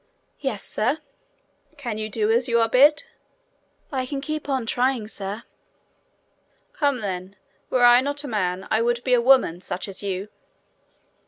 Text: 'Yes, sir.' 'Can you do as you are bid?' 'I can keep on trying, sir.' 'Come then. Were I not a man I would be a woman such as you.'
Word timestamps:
'Yes, 0.39 0.63
sir.' 0.63 0.97
'Can 1.77 1.99
you 1.99 2.09
do 2.09 2.31
as 2.31 2.47
you 2.47 2.59
are 2.59 2.67
bid?' 2.67 3.03
'I 3.91 4.07
can 4.07 4.19
keep 4.19 4.49
on 4.49 4.65
trying, 4.65 5.07
sir.' 5.07 5.43
'Come 6.73 7.01
then. 7.01 7.35
Were 7.69 7.85
I 7.85 8.01
not 8.01 8.23
a 8.23 8.27
man 8.27 8.67
I 8.71 8.81
would 8.81 9.03
be 9.03 9.13
a 9.13 9.21
woman 9.21 9.61
such 9.61 9.87
as 9.87 10.01
you.' 10.01 10.29